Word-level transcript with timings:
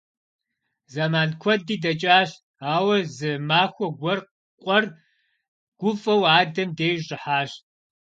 Зэман 0.93 1.29
куэди 1.41 1.75
дэкӀащ, 1.83 2.31
ауэ 2.73 2.97
зы 3.15 3.31
махуэ 3.47 3.87
гуэр 3.99 4.19
къуэр 4.61 4.83
гуфӀэу 5.79 6.23
адэм 6.37 6.69
деж 6.77 6.97
щӀыхьащ. 7.07 7.51